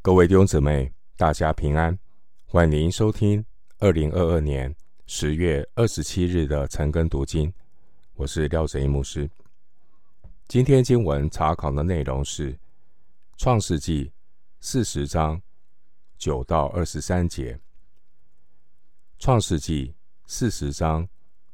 [0.00, 1.98] 各位弟兄姊妹，大家平安！
[2.46, 3.44] 欢迎收听
[3.78, 4.74] 二零二二年
[5.06, 7.52] 十月二十七日的晨更读经。
[8.14, 9.28] 我是廖哲一牧师。
[10.46, 12.54] 今天经文查考的内容是
[13.36, 14.04] 《创世纪》
[14.60, 15.42] 四十章
[16.16, 17.54] 九到二十三节。
[19.18, 19.88] 《创世纪》
[20.26, 21.06] 四十章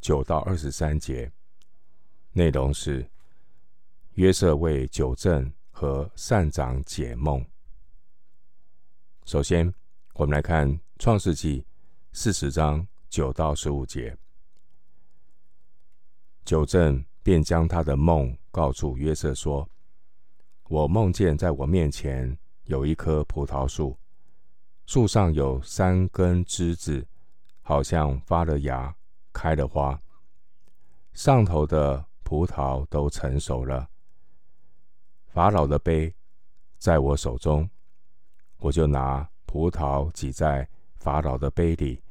[0.00, 1.30] 九到二十三节
[2.32, 3.06] 内容是
[4.14, 7.44] 约瑟为酒政和善长解梦。
[9.30, 9.72] 首先，
[10.14, 11.60] 我们来看《创世纪》
[12.10, 14.18] 四十章九到十五节。
[16.44, 19.70] 九正便将他的梦告诉约瑟说
[20.66, 23.96] ：“我梦见在我面前有一棵葡萄树，
[24.86, 27.06] 树上有三根枝子，
[27.62, 28.92] 好像发了芽、
[29.32, 30.02] 开了花，
[31.12, 33.88] 上头的葡萄都成熟了。
[35.28, 36.12] 法老的杯
[36.78, 37.70] 在我手中。”
[38.60, 42.02] 我就拿葡萄挤在法老的杯里，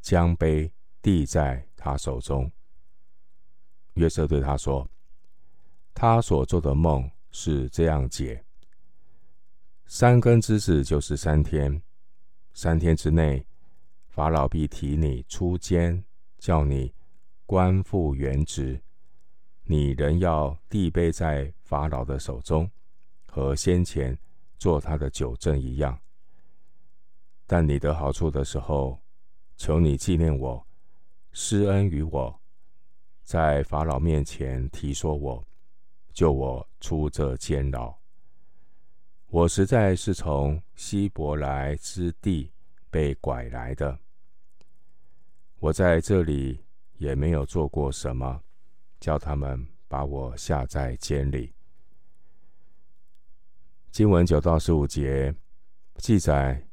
[0.00, 2.50] 将杯递在他手中。
[3.94, 4.88] 约瑟对他说
[5.92, 8.44] ：“他所做的梦是这样解：
[9.86, 11.82] 三根之子就是三天，
[12.54, 13.44] 三天之内，
[14.06, 16.04] 法老必提你出监，
[16.38, 16.94] 叫你
[17.44, 18.80] 官复原职。
[19.64, 22.70] 你仍要递杯在法老的手中，
[23.26, 24.16] 和先前。”
[24.58, 25.98] 做他的酒政一样，
[27.46, 29.00] 但你得好处的时候，
[29.56, 30.66] 求你纪念我，
[31.32, 32.40] 施恩于我，
[33.22, 35.44] 在法老面前提说我，
[36.12, 37.96] 救我出这监牢。
[39.28, 42.50] 我实在是从希伯来之地
[42.90, 43.98] 被拐来的，
[45.58, 46.64] 我在这里
[46.96, 48.42] 也没有做过什么，
[48.98, 51.52] 叫他们把我下在监里。
[53.98, 55.34] 经文九到十五节
[55.96, 56.64] 记载，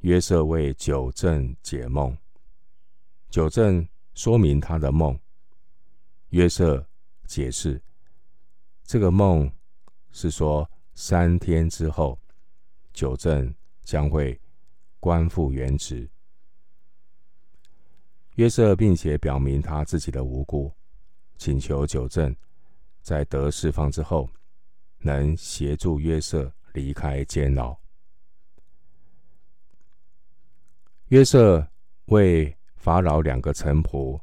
[0.00, 2.18] 约瑟为九正解梦。
[3.30, 5.16] 九正说明他的梦，
[6.30, 6.84] 约瑟
[7.28, 7.80] 解释
[8.82, 9.48] 这个梦
[10.10, 12.18] 是说三天之后，
[12.92, 14.36] 九正将会
[14.98, 16.10] 官复原职。
[18.34, 20.72] 约瑟并且表明他自己的无辜，
[21.36, 22.34] 请求九正
[23.00, 24.28] 在得释放之后，
[24.98, 26.52] 能协助约瑟。
[26.74, 27.74] 离开监牢。
[31.08, 31.66] 约瑟
[32.06, 34.20] 为法老两个臣仆，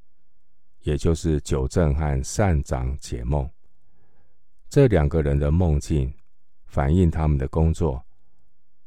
[0.81, 3.49] 也就是酒政和善长解梦。
[4.69, 6.13] 这两个人的梦境
[6.65, 8.05] 反映他们的工作，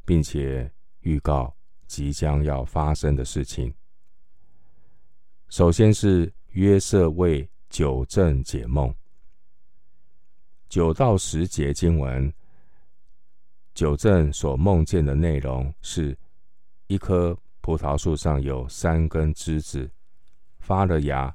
[0.05, 0.71] 并且
[1.01, 1.55] 预告
[1.87, 3.75] 即将要发生的事情。
[5.49, 8.95] 首先是约瑟为酒政解梦，
[10.69, 12.33] 九到十节经文。
[13.75, 16.17] 酒政所梦见的内容是：
[16.87, 19.91] 一棵葡萄树上有三根枝子，
[20.61, 21.35] 发了芽，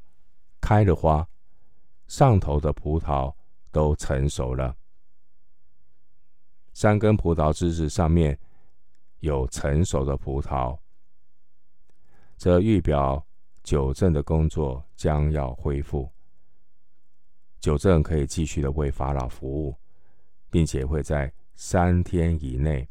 [0.61, 1.27] 开了花，
[2.07, 3.35] 上头的葡萄
[3.71, 4.73] 都成熟了。
[6.71, 8.39] 三根葡萄枝子上面
[9.19, 10.79] 有成熟的葡萄，
[12.37, 13.21] 这预表
[13.63, 16.09] 酒政的工作将要恢复。
[17.59, 19.75] 酒政可以继续的为法老服务，
[20.49, 21.29] 并且会在。
[21.61, 22.87] 三天以内，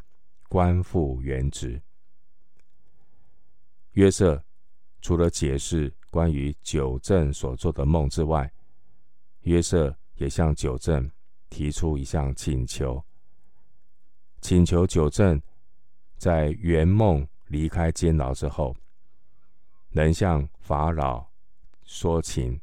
[0.47, 1.81] 官复原职。
[3.93, 4.45] 约瑟
[5.01, 8.53] 除了解释关于九正所做的梦之外，
[9.41, 11.11] 约瑟也向九正
[11.49, 13.03] 提出一项请求，
[14.43, 15.41] 请求九正
[16.19, 18.77] 在圆梦离开监牢之后，
[19.93, 21.27] 能向法老
[21.85, 22.61] 说情，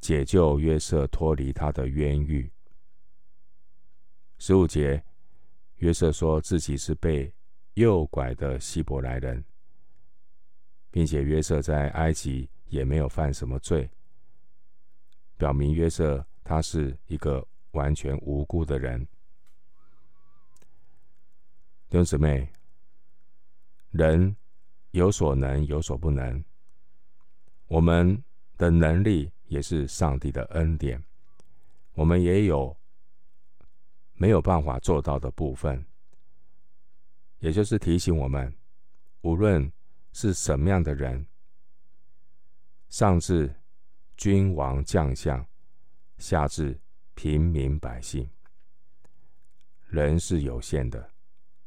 [0.00, 2.50] 解救约瑟脱离他的冤狱。
[4.38, 5.02] 十五节，
[5.76, 7.32] 约瑟说自己是被
[7.74, 9.42] 诱拐的希伯来人，
[10.90, 13.90] 并且约瑟在埃及也没有犯什么罪，
[15.38, 19.00] 表明约瑟他是一个完全无辜的人。
[21.88, 22.46] 弟兄姊妹，
[23.90, 24.36] 人
[24.90, 26.44] 有所能，有所不能，
[27.68, 28.22] 我们
[28.58, 31.02] 的能力也是上帝的恩典，
[31.94, 32.76] 我们也有。
[34.16, 35.84] 没有办法做到的部分，
[37.38, 38.52] 也就是提醒我们，
[39.20, 39.70] 无论
[40.12, 41.26] 是什么样的人，
[42.88, 43.54] 上至
[44.16, 45.46] 君王将相，
[46.16, 46.80] 下至
[47.14, 48.28] 平民百姓，
[49.88, 51.10] 人是有限的，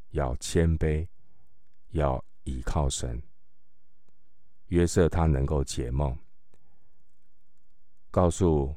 [0.09, 1.07] 要谦卑，
[1.89, 3.21] 要倚靠神。
[4.67, 6.17] 约瑟他能够解梦，
[8.09, 8.75] 告诉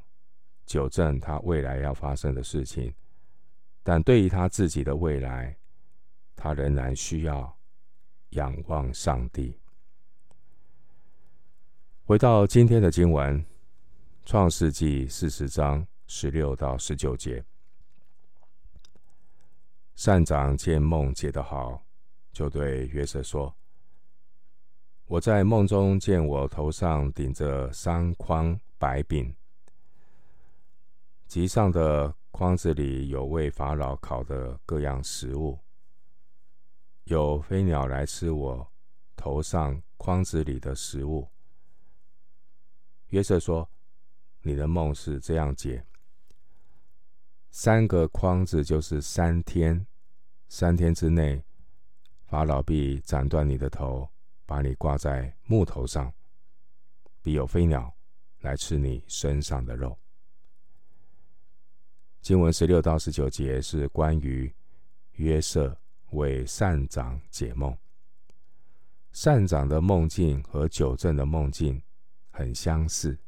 [0.66, 2.94] 纠正他未来要发生的事情。
[3.82, 5.56] 但对于他自己的未来，
[6.36, 7.56] 他仍然需要
[8.30, 9.58] 仰望上帝。
[12.04, 13.40] 回到今天的经文，
[14.24, 17.44] 《创世纪》四十章十六到十九节，
[19.94, 21.84] 善长见梦解得好，
[22.32, 23.54] 就对约瑟说
[25.06, 29.34] ：“我在梦中见我头上顶着三筐白饼，
[31.26, 35.58] 其上的筐子里有为法老烤的各样食物，
[37.04, 38.72] 有飞鸟来吃我
[39.14, 41.28] 头上筐子里的食物。”
[43.08, 43.70] 约瑟说
[44.40, 45.84] ：“你的梦是这样解：
[47.50, 49.86] 三个筐子就是三天，
[50.48, 51.44] 三天之内，
[52.24, 54.08] 法老必斩断你的头，
[54.46, 56.12] 把你挂在木头上，
[57.20, 57.94] 必有飞鸟
[58.40, 59.96] 来吃你身上的肉。”
[62.22, 64.54] 经文十六到十九节是关于
[65.14, 65.76] 约瑟
[66.10, 67.76] 为善长解梦。
[69.10, 71.82] 善长的梦境和九正的梦境
[72.30, 73.18] 很相似。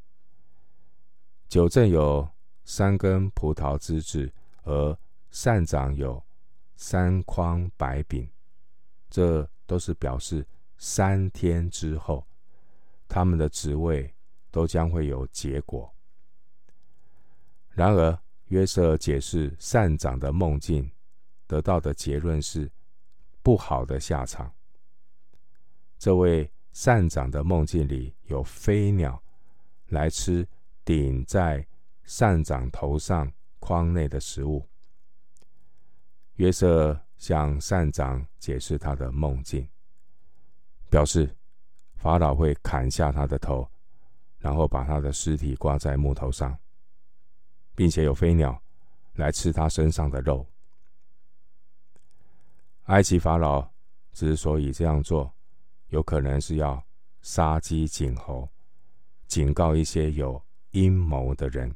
[1.49, 2.25] 九正有
[2.63, 4.31] 三根葡萄枝子，
[4.63, 4.97] 而
[5.29, 6.23] 善长有
[6.77, 8.25] 三筐白饼，
[9.09, 12.25] 这都是表示三天之后，
[13.09, 14.15] 他们的职位
[14.49, 15.93] 都将会有结果。
[17.71, 20.91] 然而，约瑟解释善长的梦境，
[21.47, 22.71] 得到的结论是
[23.41, 24.53] 不好的下场。
[25.97, 29.21] 这位善长的梦境里有飞鸟
[29.87, 30.47] 来吃
[30.83, 31.65] 顶在
[32.03, 34.67] 善长头上筐内的食物。
[36.35, 39.67] 约瑟向善长解释他的梦境，
[40.89, 41.33] 表示
[41.95, 43.67] 法老会砍下他的头，
[44.37, 46.55] 然后把他的尸体挂在木头上，
[47.75, 48.61] 并且有飞鸟
[49.15, 50.47] 来吃他身上的肉。
[52.85, 53.71] 埃及法老
[54.11, 55.33] 之所以这样做，
[55.87, 56.83] 有可能是要
[57.21, 58.49] 杀鸡儆猴，
[59.27, 60.41] 警告一些有
[60.71, 61.75] 阴谋的人。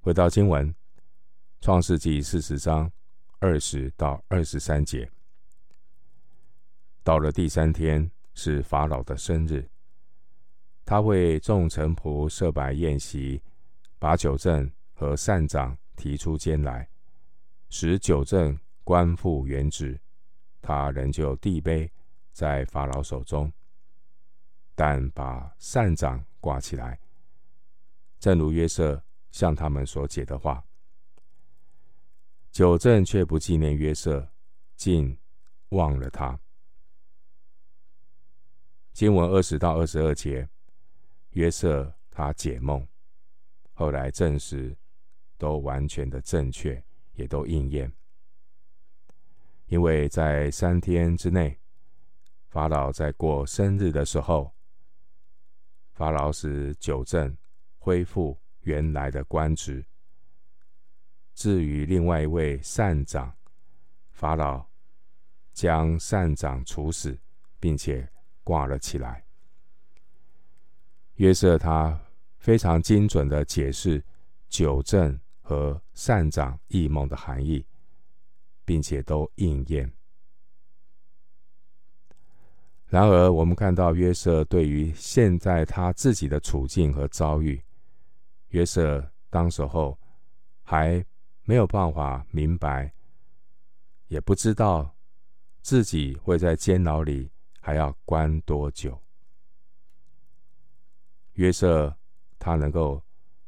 [0.00, 0.68] 回到经文，
[1.60, 2.92] 《创世纪》四十章
[3.38, 5.10] 二十到二十三节。
[7.02, 9.70] 到了第三天，是法老的生日，
[10.84, 13.42] 他为众臣仆设摆宴席，
[13.98, 16.88] 把久正和善长提出监来，
[17.70, 19.98] 使久正官复原职。
[20.60, 21.90] 他仍旧递杯
[22.32, 23.52] 在法老手中，
[24.74, 27.00] 但把善长挂起来，
[28.18, 30.64] 正如约瑟向他们所解的话。
[32.50, 34.28] 九正却不纪念约瑟，
[34.76, 35.16] 竟
[35.70, 36.38] 忘了他。
[38.92, 40.48] 经文二十到二十二节，
[41.32, 42.86] 约瑟他解梦，
[43.72, 44.76] 后来证实
[45.38, 46.82] 都完全的正确，
[47.14, 47.92] 也都应验。
[49.66, 51.58] 因为在三天之内，
[52.48, 54.54] 法老在过生日的时候，
[55.94, 57.34] 法老使久正
[57.78, 59.84] 恢复原来的官职。
[61.34, 63.34] 至于另外一位善长，
[64.10, 64.66] 法老
[65.54, 67.18] 将善长处死，
[67.58, 68.06] 并且
[68.44, 69.24] 挂了起来。
[71.22, 71.96] 约瑟他
[72.38, 74.04] 非常精准地解释
[74.48, 77.64] 久正和善长异梦的含义。
[78.64, 79.92] 并且都应验。
[82.86, 87.60] 然而，我们看到约瑟对于现在他自己的处境和遭遇，
[88.50, 89.98] 约瑟当时候
[90.62, 91.04] 还
[91.42, 92.94] 没有办法明白，
[94.06, 94.94] 也不知道
[95.60, 97.28] 自己会在监牢里
[97.60, 98.96] 还要关多久。
[101.34, 101.94] 约瑟
[102.38, 103.02] 他能够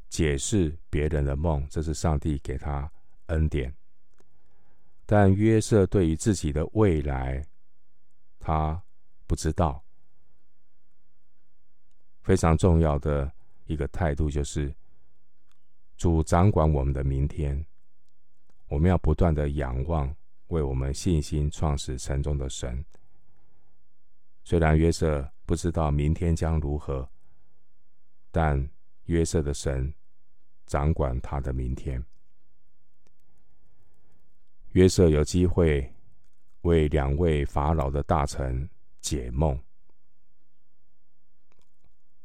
[0.09, 2.91] 解释别人的梦，这是上帝给他
[3.27, 3.73] 恩典。
[5.05, 7.45] 但约瑟对于自己的未来，
[8.39, 8.81] 他
[9.27, 9.83] 不知道。
[12.21, 13.31] 非常重要的
[13.65, 14.73] 一个态度就是，
[15.95, 17.63] 主掌管我们的明天，
[18.67, 20.11] 我们要不断的仰望
[20.47, 22.83] 为我们信心创始成终的神。
[24.43, 27.07] 虽然约瑟不知道明天将如何，
[28.35, 28.69] 但
[29.05, 29.93] 约瑟的神
[30.65, 32.03] 掌管他的明天。
[34.73, 35.89] 约瑟有机会
[36.63, 39.57] 为两位法老的大臣解梦。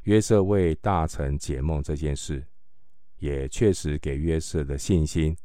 [0.00, 2.44] 约瑟为大臣解梦这件事，
[3.18, 5.36] 也确实给约瑟的信心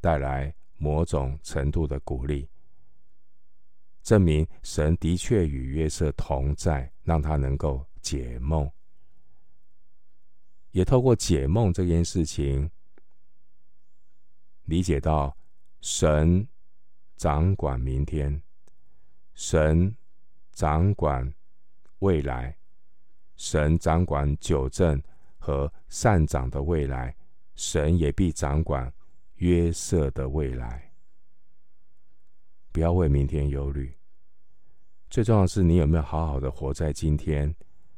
[0.00, 2.48] 带来某种程度的鼓励，
[4.04, 8.70] 证明神的确与约瑟同在，让他能够解梦。
[10.76, 12.70] 也透过解梦这件事情，
[14.64, 15.34] 理解到。
[15.80, 16.46] 神
[17.16, 18.42] 掌管明天，
[19.34, 19.94] 神
[20.50, 21.32] 掌管
[22.00, 22.58] 未来，
[23.36, 25.00] 神掌管久正
[25.38, 27.14] 和善长的未来，
[27.54, 28.92] 神也必掌管
[29.36, 30.92] 约瑟的未来。
[32.72, 33.96] 不要为明天忧虑，
[35.08, 37.54] 最重要的是你有没有好好的活在今天？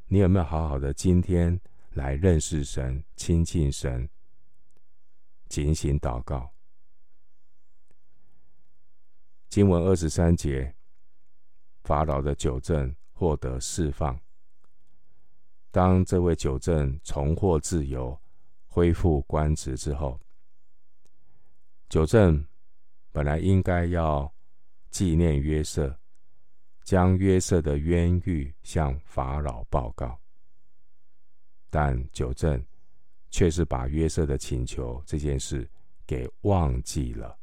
[0.09, 1.59] 你有没有好好的今天
[1.99, 4.09] 来认识神、亲近神、
[5.49, 6.49] 警醒祷告？
[9.49, 10.73] 经文二十三节，
[11.83, 14.17] 法老的酒政获得释放。
[15.73, 18.17] 当这位酒政重获自由、
[18.69, 20.21] 恢复官职之后，
[21.89, 22.47] 酒政
[23.11, 24.33] 本来应该要
[24.89, 25.99] 纪念约瑟，
[26.85, 30.21] 将约瑟的冤狱向法老报告，
[31.71, 32.65] 但九正
[33.31, 35.69] 却是把约瑟的请求这件事
[36.07, 37.39] 给忘记了。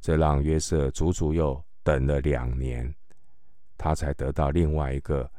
[0.00, 2.94] 这让约瑟足足又等了两年，
[3.76, 5.30] 他才得到另外一个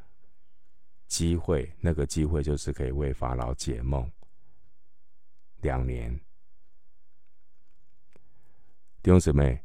[1.06, 1.72] 机会。
[1.80, 4.10] 那个机会就是可以为法老解梦。
[5.62, 6.12] 两年，
[9.02, 9.60] 弟兄姊妹，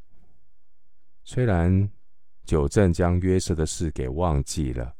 [1.24, 1.92] 虽然
[2.44, 4.96] 九正将约瑟的事给忘记了，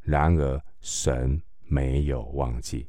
[0.00, 2.88] 然而神没有忘记。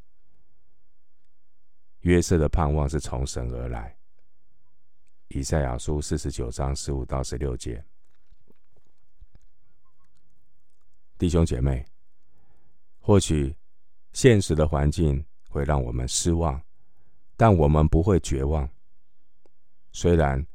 [2.02, 3.96] 约瑟的盼望是从神而来。
[5.30, 7.84] 以赛亚书四十九章十五到十六节，
[11.18, 11.84] 弟兄姐妹，
[13.00, 13.56] 或许
[14.14, 16.62] 现实的环境会让我们失望，
[17.36, 18.70] 但我们不会绝望。
[19.92, 20.46] 虽然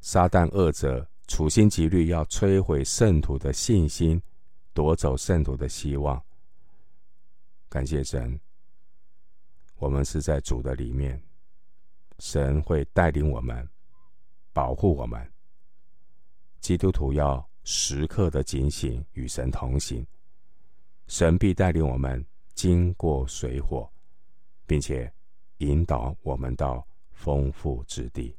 [0.00, 4.20] 撒旦恶者处心积虑要摧毁圣徒的信心，
[4.72, 6.24] 夺走圣徒的希望，
[7.74, 8.38] 感谢神，
[9.78, 11.20] 我们是在主的里面，
[12.20, 13.68] 神会带领我们。
[14.52, 15.28] 保护我们，
[16.60, 20.06] 基督徒要时刻的警醒，与神同行。
[21.08, 23.90] 神必带领我们经过水火，
[24.66, 25.12] 并且
[25.56, 28.36] 引导我们到丰富之地。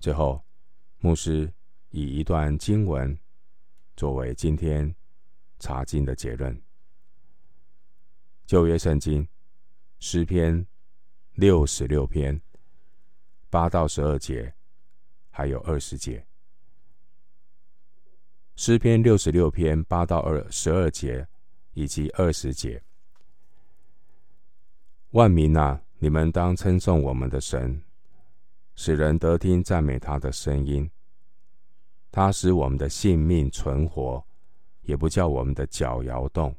[0.00, 0.44] 最后，
[0.98, 1.48] 牧师
[1.90, 3.16] 以一段经文
[3.96, 4.92] 作为今天
[5.60, 6.60] 查经的结论：
[8.46, 9.26] 旧约圣经
[9.98, 10.66] 诗篇
[11.34, 12.40] 六十六篇。
[13.50, 14.52] 八到十二节，
[15.30, 16.26] 还有二十节。
[18.56, 21.24] 诗篇六十六篇八到二十二节
[21.72, 22.82] 以及二十节。
[25.10, 27.80] 万民啊，你们当称颂我们的神，
[28.74, 30.90] 使人得听赞美他的声音。
[32.10, 34.24] 他使我们的性命存活，
[34.82, 36.52] 也不叫我们的脚摇动。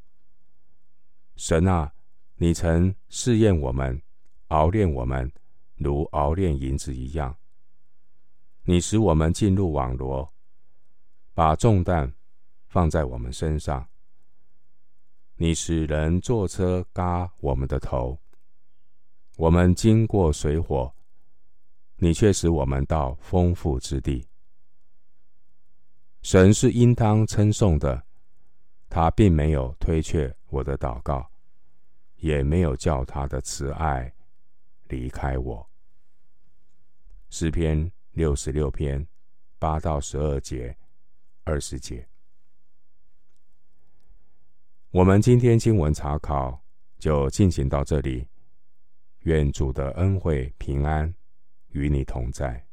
[1.36, 1.94] 神啊，
[2.36, 4.02] 你曾试验我们，
[4.48, 5.32] 熬炼我们。
[5.78, 7.38] 如熬炼银子一样，
[8.64, 10.34] 你使我们进入网罗，
[11.34, 12.14] 把重担
[12.68, 13.86] 放在我们身上。
[15.36, 18.18] 你使人坐车轧我们的头，
[19.36, 20.96] 我们经过水火，
[21.98, 24.26] 你却使我们到丰富之地。
[26.22, 28.06] 神是应当称颂的，
[28.96, 31.30] 他并没有推却我的祷告，
[32.16, 34.10] 也没有叫他的慈爱
[34.88, 35.70] 离开我。
[37.30, 39.06] 诗篇六十六篇
[39.60, 40.78] 八到十二节、
[41.44, 42.08] 二十节。
[44.92, 46.64] 我们今天经文查考
[46.98, 48.26] 就进行到这里。
[49.24, 51.14] 愿主的恩惠平安
[51.72, 52.66] 与你同在。